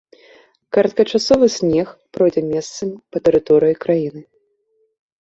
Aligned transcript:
Кароткачасовы 0.77 1.49
снег 1.57 1.87
пройдзе 2.17 2.41
месцамі 2.51 2.95
па 3.13 3.17
тэрыторыі 3.29 3.81
краіны. 3.89 4.21